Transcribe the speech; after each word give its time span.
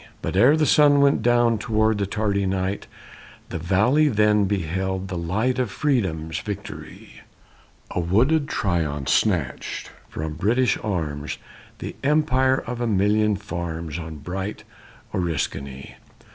But 0.23 0.35
ere 0.35 0.57
the 0.57 0.65
sun 0.65 0.99
went 0.99 1.23
toward 1.23 1.99
the 1.99 2.07
tardy 2.07 2.47
night, 2.47 2.87
The 3.49 3.59
valley 3.59 4.07
then 4.07 4.45
beheld 4.45 5.09
the 5.09 5.15
light 5.15 5.59
Of 5.59 5.69
freedom's 5.69 6.39
victory; 6.39 7.21
And 7.95 8.09
wooded 8.09 8.47
Tryon 8.49 9.05
snatched 9.05 9.91
from 10.09 10.33
British 10.33 10.75
arms 10.81 11.37
The 11.77 11.95
empire 12.03 12.57
of 12.65 12.81
a 12.81 12.87
million 12.87 13.35
farms 13.35 13.99
On 13.99 14.15
bright 14.15 14.63
Oriskany. 15.13 15.93